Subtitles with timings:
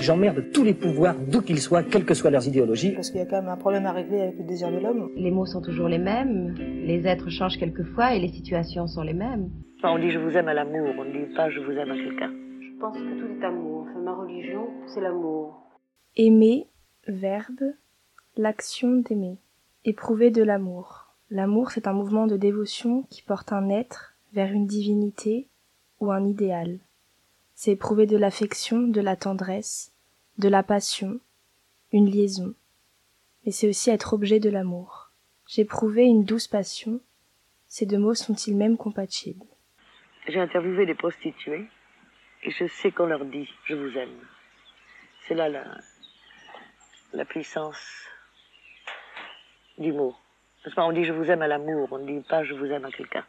[0.00, 2.92] J'emmerde tous les pouvoirs, d'où qu'ils soient, quelles que soient leurs idéologies.
[2.92, 5.10] Parce qu'il y a quand même un problème à régler avec le désir de l'homme.
[5.14, 9.14] Les mots sont toujours les mêmes, les êtres changent quelquefois et les situations sont les
[9.14, 9.50] mêmes.
[9.84, 11.96] on dit je vous aime à l'amour, on ne dit pas je vous aime à
[11.96, 12.32] quelqu'un.
[12.60, 13.86] Je pense que tout est amour.
[13.88, 15.62] Enfin, ma religion, c'est l'amour.
[16.16, 16.66] Aimer,
[17.06, 17.74] verbe,
[18.36, 19.38] l'action d'aimer.
[19.84, 21.14] Éprouver de l'amour.
[21.30, 25.48] L'amour, c'est un mouvement de dévotion qui porte un être vers une divinité
[26.00, 26.78] ou un idéal.
[27.64, 29.94] C'est éprouver de l'affection, de la tendresse,
[30.36, 31.18] de la passion,
[31.92, 32.54] une liaison.
[33.46, 35.12] Mais c'est aussi être objet de l'amour.
[35.46, 37.00] J'éprouvais une douce passion.
[37.66, 39.46] Ces deux mots sont-ils même compatibles?
[40.28, 41.66] J'ai interviewé des prostituées
[42.42, 44.20] et je sais qu'on leur dit je vous aime.
[45.26, 45.64] C'est là la,
[47.14, 47.80] la puissance
[49.78, 50.14] du mot.
[50.76, 52.90] On dit je vous aime à l'amour, on ne dit pas je vous aime à
[52.90, 53.24] quelqu'un.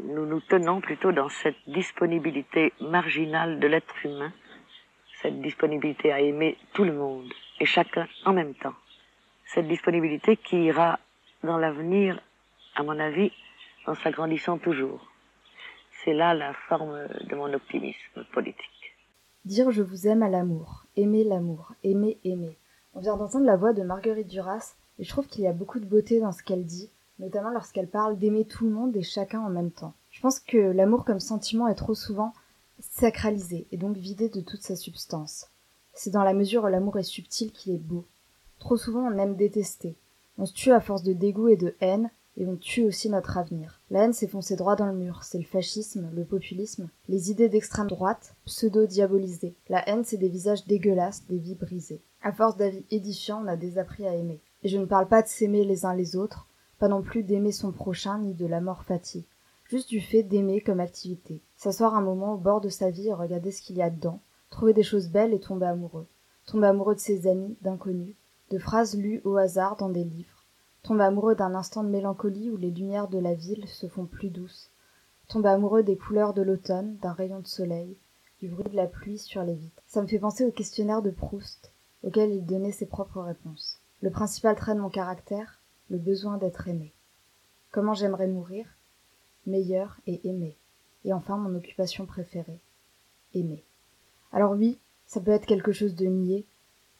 [0.00, 4.32] Nous nous tenons plutôt dans cette disponibilité marginale de l'être humain,
[5.20, 8.74] cette disponibilité à aimer tout le monde et chacun en même temps.
[9.46, 10.98] Cette disponibilité qui ira
[11.44, 12.20] dans l'avenir,
[12.74, 13.30] à mon avis,
[13.86, 15.06] en s'agrandissant toujours.
[16.04, 18.96] C'est là la forme de mon optimisme politique.
[19.44, 22.56] Dire je vous aime à l'amour, aimer l'amour, aimer aimer.
[22.94, 25.80] On vient d'entendre la voix de Marguerite Duras et je trouve qu'il y a beaucoup
[25.80, 29.40] de beauté dans ce qu'elle dit, notamment lorsqu'elle parle d'aimer tout le monde et chacun
[29.40, 29.94] en même temps.
[30.10, 32.32] Je pense que l'amour comme sentiment est trop souvent
[32.80, 35.48] sacralisé et donc vidé de toute sa substance.
[35.94, 38.06] C'est dans la mesure où l'amour est subtil qu'il est beau.
[38.58, 39.96] Trop souvent on aime détester.
[40.38, 43.36] On se tue à force de dégoût et de haine, et on tue aussi notre
[43.36, 43.80] avenir.
[43.90, 47.88] La haine s'est droit dans le mur, c'est le fascisme, le populisme, les idées d'extrême
[47.88, 49.54] droite, pseudo-diabolisées.
[49.68, 52.00] La haine, c'est des visages dégueulasses, des vies brisées.
[52.22, 54.40] À force d'avis édifiants, on a désappris à aimer.
[54.62, 56.46] Et je ne parle pas de s'aimer les uns les autres,
[56.82, 59.28] pas non plus d'aimer son prochain ni de la mort fatigue.
[59.66, 61.40] Juste du fait d'aimer comme activité.
[61.56, 64.20] S'asseoir un moment au bord de sa vie et regarder ce qu'il y a dedans,
[64.50, 66.08] trouver des choses belles et tomber amoureux.
[66.44, 68.16] Tomber amoureux de ses amis, d'inconnus,
[68.50, 70.44] de phrases lues au hasard dans des livres.
[70.82, 74.30] Tomber amoureux d'un instant de mélancolie où les lumières de la ville se font plus
[74.30, 74.72] douces.
[75.28, 77.96] Tomber amoureux des couleurs de l'automne, d'un rayon de soleil,
[78.40, 79.84] du bruit de la pluie sur les vitres.
[79.86, 81.70] Ça me fait penser au questionnaire de Proust,
[82.02, 83.78] auquel il donnait ses propres réponses.
[84.00, 85.61] Le principal trait de mon caractère,
[85.92, 86.90] le besoin d'être aimé.
[87.70, 88.66] Comment j'aimerais mourir?
[89.46, 90.56] Meilleur et aimé.
[91.04, 92.60] Et enfin mon occupation préférée.
[93.34, 93.62] Aimer.
[94.32, 96.46] Alors oui, ça peut être quelque chose de niais,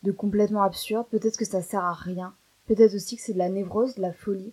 [0.03, 2.35] de complètement absurde, peut-être que ça sert à rien,
[2.67, 4.53] peut-être aussi que c'est de la névrose, de la folie,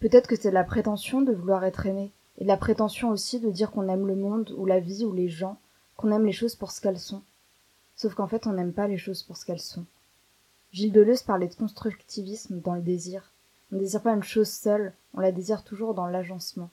[0.00, 3.38] peut-être que c'est de la prétention de vouloir être aimé, et de la prétention aussi
[3.38, 5.56] de dire qu'on aime le monde ou la vie ou les gens,
[5.96, 7.22] qu'on aime les choses pour ce qu'elles sont.
[7.94, 9.84] Sauf qu'en fait on n'aime pas les choses pour ce qu'elles sont.
[10.72, 13.30] Gilles Deleuze parlait de constructivisme dans le désir.
[13.70, 16.70] On ne désire pas une chose seule, on la désire toujours dans l'agencement.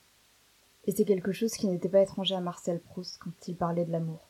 [0.86, 3.92] Et c'est quelque chose qui n'était pas étranger à Marcel Proust quand il parlait de
[3.92, 4.30] l'amour.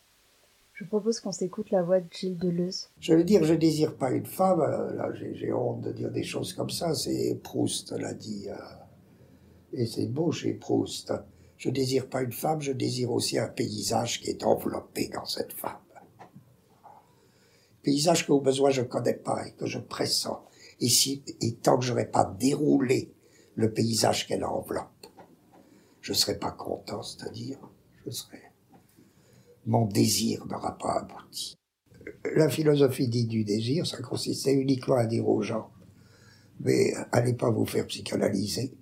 [0.73, 2.89] Je propose qu'on s'écoute la voix de Gilles Deleuze.
[2.99, 6.23] Je veux dire, je désire pas une femme, euh, là j'ai honte de dire des
[6.23, 8.49] choses comme ça, c'est Proust l'a dit.
[8.49, 8.55] Euh,
[9.73, 11.13] et c'est beau chez Proust.
[11.57, 15.53] Je désire pas une femme, je désire aussi un paysage qui est enveloppé dans cette
[15.53, 15.77] femme
[17.83, 20.43] paysage qu'au besoin je connais pas et que je pressens.
[20.79, 21.23] Et, si,
[21.61, 23.13] tant que j'aurais pas déroulé
[23.55, 25.07] le paysage qu'elle enveloppe,
[26.01, 27.57] je serais pas content, c'est-à-dire,
[28.05, 28.51] je serais,
[29.65, 31.55] mon désir n'aura pas abouti.
[32.35, 35.71] La philosophie dite du désir, ça consistait uniquement à dire aux gens,
[36.59, 38.73] mais allez pas vous faire psychanalyser,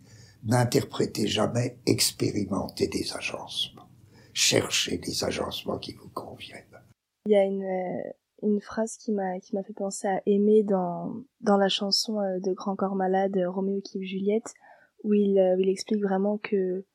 [0.44, 3.90] n'interprétez jamais, expérimentez des agencements,
[4.34, 6.80] cherchez des agencements qui vous conviennent.
[7.28, 10.63] Il y a une, euh, une phrase qui m'a qui m'a fait penser à aimer
[10.63, 14.53] dans dans la chanson euh, de Grand Corps Malade euh, Roméo qui Juliette
[15.03, 16.85] où il euh, il explique vraiment que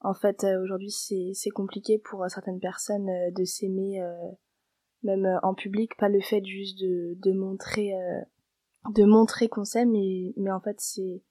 [0.00, 4.00] en fait aujourd'hui c'est c'est compliqué pour certaines personnes de s'aimer
[5.02, 5.94] même en public.
[5.98, 7.92] Pas le fait juste de de montrer
[8.94, 11.22] de montrer qu'on s'aime mais mais en fait c'est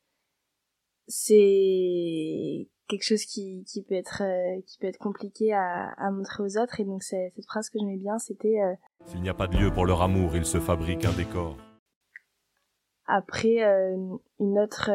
[1.07, 6.43] c'est quelque chose qui, qui peut être euh, qui peut être compliqué à, à montrer
[6.43, 6.81] aux autres.
[6.81, 8.73] Et donc cette phrase que j'aimais bien c'était euh,
[9.05, 11.55] s'il n'y a pas de lieu pour leur amour il se fabrique un décor.
[13.05, 13.95] Après euh,
[14.39, 14.89] une autre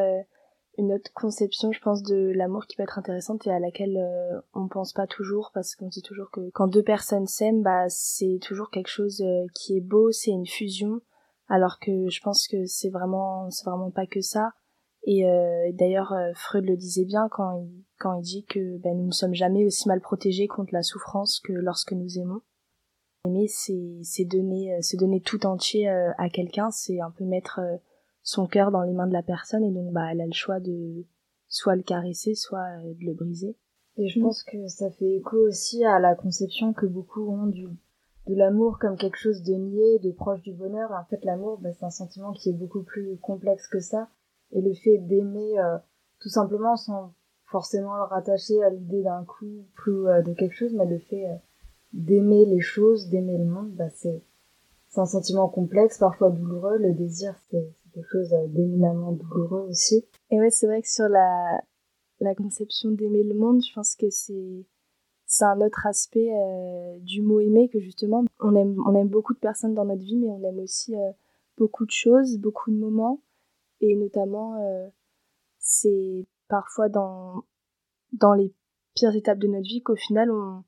[0.76, 3.96] une autre conception je pense de l'amour qui peut être intéressante et à laquelle
[4.54, 8.38] on pense pas toujours parce qu'on dit toujours que quand deux personnes s'aiment bah c'est
[8.42, 9.24] toujours quelque chose
[9.54, 11.00] qui est beau c'est une fusion.
[11.48, 14.50] Alors que je pense que c'est vraiment c'est vraiment pas que ça
[15.06, 18.96] et euh, d'ailleurs, euh, Freud le disait bien quand il, quand il dit que ben,
[18.96, 22.40] nous ne sommes jamais aussi mal protégés contre la souffrance que lorsque nous aimons.
[23.26, 27.60] Aimer, c'est donner, euh, donner tout entier à quelqu'un, c'est un peu mettre
[28.22, 30.60] son cœur dans les mains de la personne, et donc bah, elle a le choix
[30.60, 31.04] de
[31.48, 33.56] soit le caresser, soit de le briser.
[33.96, 37.66] Et je pense que ça fait écho aussi à la conception que beaucoup ont du,
[38.26, 40.90] de l'amour comme quelque chose de niais, de proche du bonheur.
[40.92, 44.08] En fait, l'amour, bah, c'est un sentiment qui est beaucoup plus complexe que ça.
[44.54, 45.76] Et le fait d'aimer euh,
[46.20, 47.12] tout simplement sans
[47.46, 51.26] forcément le rattacher à l'idée d'un couple ou euh, de quelque chose, mais le fait
[51.26, 51.34] euh,
[51.92, 54.22] d'aimer les choses, d'aimer le monde, bah, c'est
[54.96, 56.78] un sentiment complexe, parfois douloureux.
[56.78, 60.06] Le désir, c'est quelque chose d'éminemment douloureux aussi.
[60.30, 61.60] Et ouais, c'est vrai que sur la,
[62.20, 64.66] la conception d'aimer le monde, je pense que c'est
[65.26, 66.30] c'est un autre aspect
[67.00, 70.16] du mot aimer que justement on aime on aime beaucoup de personnes dans notre vie
[70.16, 70.94] mais on aime aussi
[71.56, 73.20] beaucoup de choses beaucoup de moments
[73.80, 74.88] et notamment euh,
[75.58, 77.44] c'est parfois dans
[78.12, 78.54] dans les
[78.94, 80.64] pires étapes de notre vie qu'au final on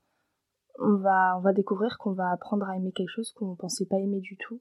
[0.79, 3.99] on va on va découvrir qu'on va apprendre à aimer quelque chose qu'on pensait pas
[3.99, 4.61] aimer du tout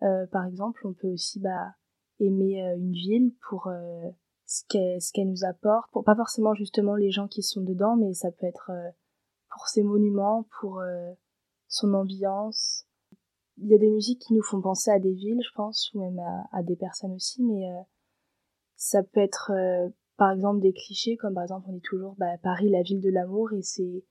[0.00, 1.74] par exemple on peut aussi bah
[2.20, 3.70] aimer une ville pour
[4.44, 8.30] ce qu'elle nous apporte pour pas forcément justement les gens qui sont dedans mais ça
[8.30, 8.70] peut être
[9.56, 11.12] pour ses monuments, pour euh,
[11.68, 12.85] son ambiance.
[13.58, 16.00] Il y a des musiques qui nous font penser à des villes, je pense, ou
[16.00, 16.18] même
[16.52, 17.80] à, des personnes aussi, mais euh,
[18.76, 22.36] ça peut être euh, par exemple des clichés, comme par exemple on dit toujours bah,
[22.42, 24.04] Paris, la ville de l'amour, et c'est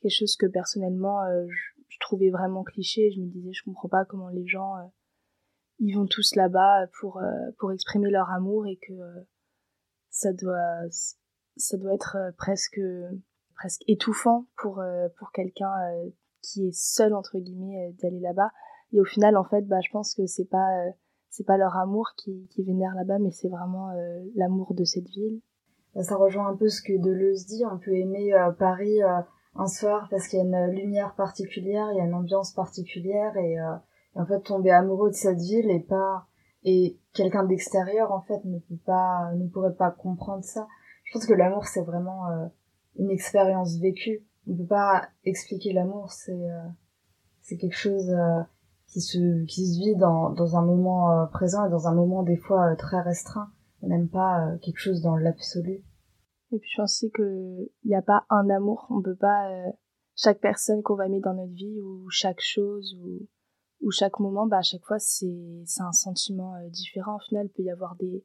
[0.00, 3.10] quelque chose que personnellement je, trouvais vraiment cliché.
[3.12, 4.74] Je me disais, je comprends pas comment les gens
[5.78, 7.20] ils vont tous là-bas pour
[7.58, 8.94] pour exprimer leur amour et que
[10.10, 10.88] ça doit
[11.56, 12.80] ça doit être presque
[13.54, 16.10] presque étouffant pour euh, pour quelqu'un euh,
[16.42, 18.50] qui est seul entre guillemets euh, d'aller là-bas
[18.92, 20.68] et au final en fait bah je pense que c'est pas
[21.28, 23.90] c'est pas leur amour qui, qui vénère là-bas mais c'est vraiment
[24.34, 25.40] l'amour de cette ville
[25.94, 29.00] bah, ça rejoint un peu ce que Deleuze dit on peut aimer Paris
[29.54, 33.36] un soir parce qu'il y a une lumière particulière il y a une ambiance particulière
[33.36, 36.26] et, et en fait tomber amoureux de cette ville et pas
[36.64, 40.66] et quelqu'un d'extérieur en fait ne peut pas ne pourrait pas comprendre ça
[41.04, 42.50] je pense que l'amour c'est vraiment
[42.96, 44.24] une expérience vécue.
[44.46, 46.68] On peut pas expliquer l'amour, c'est euh,
[47.40, 48.42] c'est quelque chose euh,
[48.92, 52.22] qui se qui se vit dans dans un moment euh, présent et dans un moment
[52.22, 53.50] des fois très restreint.
[53.80, 55.82] On n'aime pas quelque chose dans l'absolu.
[56.52, 58.86] Et puis je pense que il n'y a pas un amour.
[58.90, 59.48] On peut pas
[60.14, 63.26] chaque personne qu'on va mettre dans notre vie ou chaque chose ou
[63.80, 67.16] ou chaque moment, bah à chaque fois c'est c'est un sentiment différent.
[67.16, 68.24] Au final, il peut y avoir des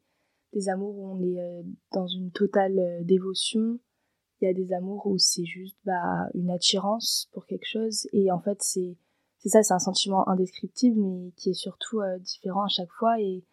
[0.53, 3.79] des amours où on est dans une totale dévotion,
[4.41, 8.31] il y a des amours où c'est juste bah, une attirance pour quelque chose et
[8.31, 8.97] en fait c'est
[9.39, 13.19] c'est ça c'est un sentiment indescriptible mais qui est surtout euh, différent à chaque fois.
[13.21, 13.43] Et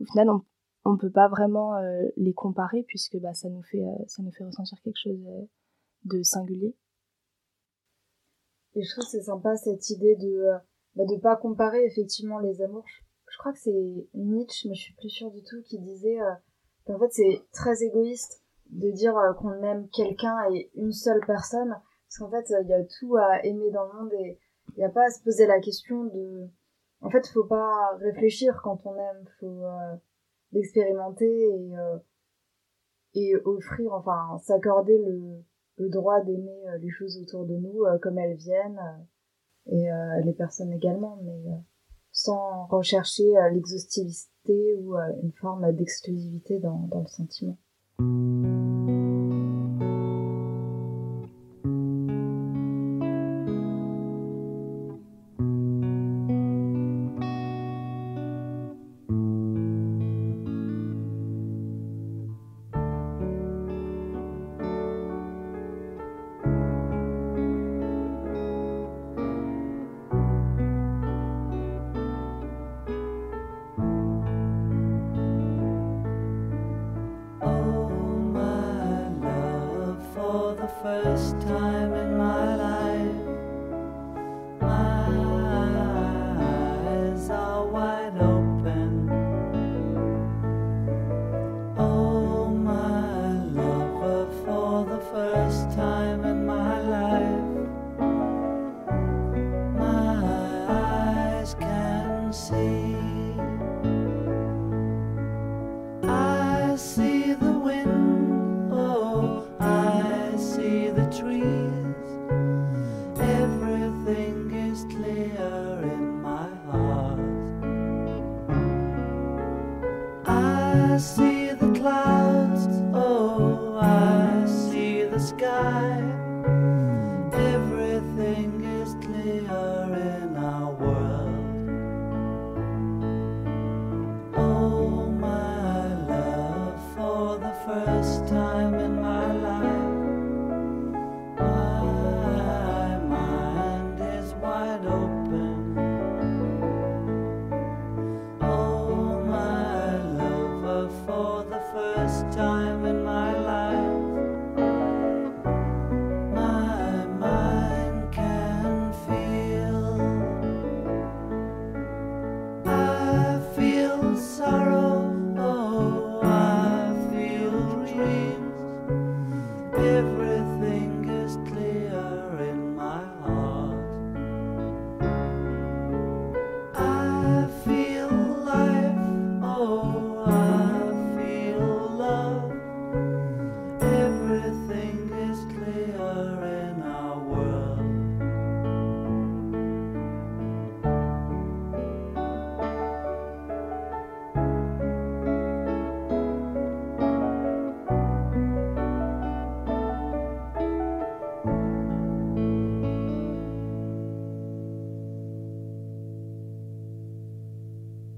[0.00, 0.42] au final on
[0.86, 4.32] on peut pas vraiment euh, les comparer puisque bah ça nous fait euh, ça nous
[4.32, 5.26] fait ressentir quelque chose
[6.04, 6.76] de singulier.
[8.74, 10.46] Et je trouve c'est sympa cette idée de
[10.96, 12.84] bah, de pas comparer effectivement les amours.
[13.30, 16.18] Je, crois que c'est Nietzsche mais je suis plus sûre du tout qui disait
[16.86, 21.70] qu'en fait c'est très égoïste de dire qu'on aime quelqu'un et une seule personne.
[21.70, 24.12] Parce qu'en fait il y a tout à aimer dans le monde
[24.76, 26.48] il n'y a pas à se poser la question de
[27.00, 29.96] en fait faut pas réfléchir quand on aime faut euh,
[30.52, 31.98] l'expérimenter et euh,
[33.14, 34.98] et offrir enfin s'accorder
[35.78, 39.06] le droit d'aimer les choses autour de nous comme elles viennent
[39.66, 39.88] et
[40.24, 41.44] les personnes également mais
[42.10, 47.56] sans rechercher l'exhaustivité ou une forme d'exclusivité dans le sentiment.
[80.84, 81.63] first time.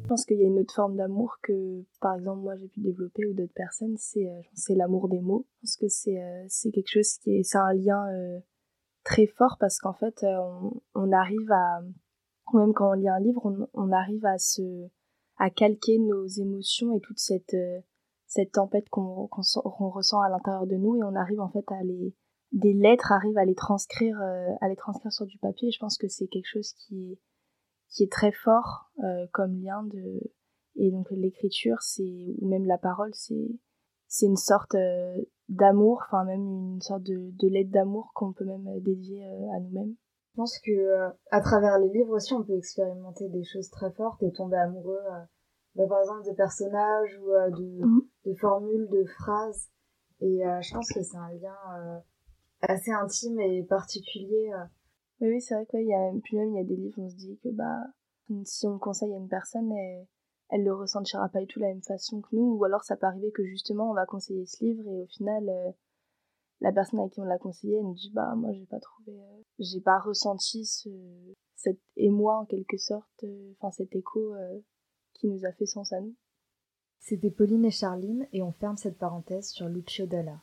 [0.06, 2.78] Je pense qu'il y a une autre forme d'amour que, par exemple, moi j'ai pu
[2.78, 5.48] développer ou d'autres personnes, c'est euh, l'amour des mots.
[5.56, 8.38] Je pense que c'est euh, c'est quelque chose qui est, c'est un lien euh,
[9.02, 10.25] très fort parce qu'en fait,
[10.94, 11.80] on, arrive à,
[12.54, 14.86] même quand on lit un livre, on, arrive à se,
[15.38, 17.56] à calquer nos émotions et toute cette
[18.28, 22.14] cette tempête qu'on ressent à l'intérieur de nous et on arrive en fait à les
[22.52, 24.16] des lettres arrivent à les transcrire
[24.60, 25.72] à les transcrire sur du papier.
[25.72, 27.18] je pense que c'est quelque chose qui est
[27.90, 30.21] qui est très fort euh, comme lien de
[30.76, 33.49] et donc l'écriture c'est ou même la parole c'est
[34.09, 35.16] c'est une sorte euh,
[35.49, 39.61] d'amour enfin même une sorte de, de lettre d'amour qu'on peut même dédier euh, à
[39.61, 39.95] nous-mêmes
[40.33, 44.23] je pense que à travers les livres aussi on peut expérimenter des choses très fortes
[44.23, 45.00] et tomber amoureux
[45.75, 48.00] bah, par exemple de personnages ou de, mmh.
[48.26, 49.71] de formules de phrases
[50.21, 52.02] et je pense que c'est un lien
[52.61, 54.52] assez intime et particulier
[55.20, 57.08] oui, oui c'est vrai qu'il y a puis même il y a des livres on
[57.08, 57.80] se dit que bah
[58.44, 60.06] si on conseille à une personne elle,
[60.49, 62.56] elle le ressentira pas du tout de la même façon que nous.
[62.56, 65.49] Ou alors ça peut arriver que justement on va conseiller ce livre et au final
[65.49, 65.73] euh,
[66.61, 69.20] la personne à qui on l'a conseillé elle nous dit bah moi j'ai pas trouvé
[69.20, 70.88] euh, j'ai pas ressenti ce
[71.54, 74.35] cet émoi en quelque sorte euh, enfin cet écho
[75.14, 76.14] qui nous a fait sens à nous.
[76.99, 80.42] C'était Pauline et Charline et on ferme cette parenthèse sur Lucio Dalla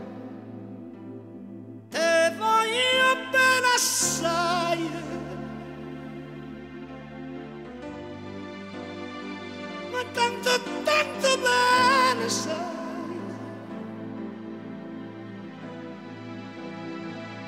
[3.81, 4.89] massaie.
[9.91, 10.51] Ma tanto,
[10.83, 12.79] tanto bene sai.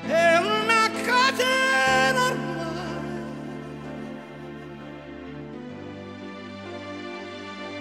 [0.06, 3.22] È una catena ormai.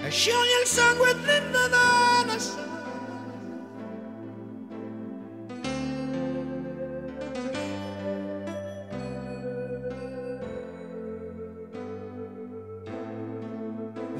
[0.03, 1.67] E scioglie il sangue dentro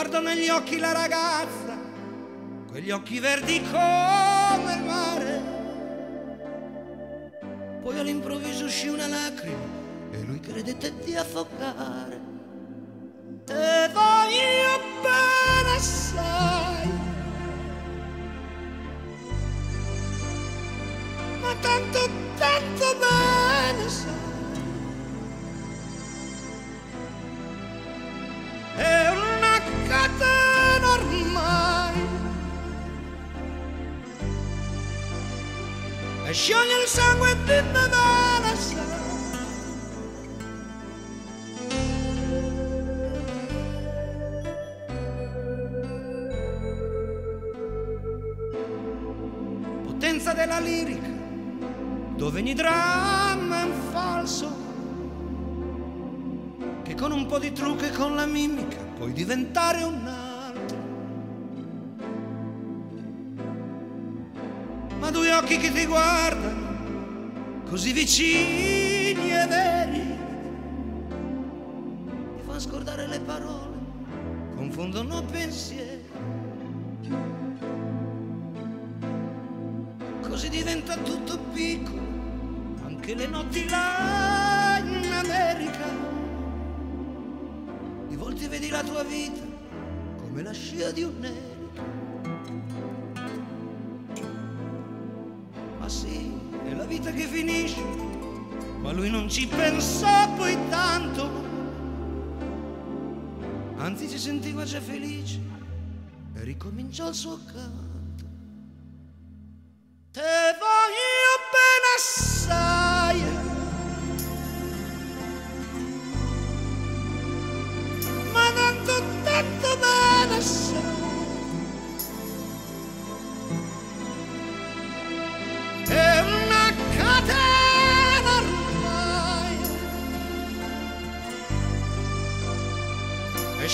[0.00, 1.76] guardo negli occhi la ragazza,
[2.70, 5.42] quegli occhi verdi come il mare.
[7.82, 9.56] Poi all'improvviso uscì una lacrima
[10.12, 12.20] e lui credette di affogare.
[13.44, 16.90] Te voglio bene assai,
[21.40, 22.17] ma tanto,
[36.38, 38.54] scioglie il sangue di Nevada
[49.82, 51.08] potenza della lirica
[52.14, 54.56] dove ogni dramma è un falso
[56.84, 60.27] che con un po' di trucco e con la mimica puoi diventare un altro
[65.18, 70.16] due occhi che ti guardano così vicini e veri
[72.36, 73.76] ti fanno scordare le parole,
[74.54, 76.06] confondono pensieri.
[80.20, 82.06] Così diventa tutto piccolo,
[82.84, 85.84] anche le notti là in America.
[88.06, 89.42] Di volte vedi la tua vita
[90.18, 91.57] come la scia di un nero
[96.98, 97.80] vita che finisce,
[98.80, 101.30] ma lui non ci pensò poi tanto,
[103.76, 105.40] anzi si sentiva già felice
[106.34, 107.97] e ricominciò il suo canto.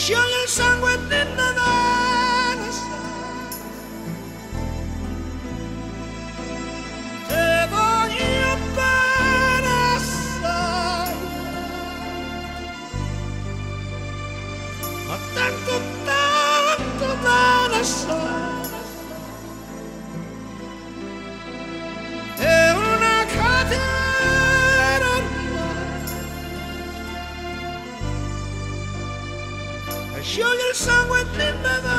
[0.06, 1.63] Young and sang within.
[30.74, 31.93] sung with me, mother.